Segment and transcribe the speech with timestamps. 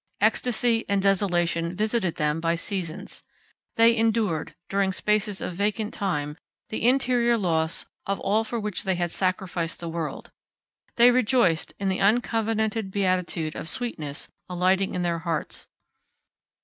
[0.19, 3.21] Ecstasy and desolation visited them by seasons.
[3.75, 6.37] They endured, during spaces of vacant time,
[6.69, 10.31] the interior loss of all for which they had sacrificed the world.
[10.95, 15.67] They rejoiced in the uncovenanted beatitude of sweetness alighting in their hearts.